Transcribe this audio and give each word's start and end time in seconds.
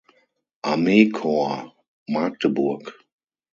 Armeekorps 0.63 1.69
(Magdeburg). 2.09 2.91